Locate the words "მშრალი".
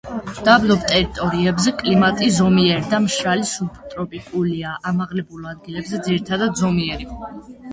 3.03-3.47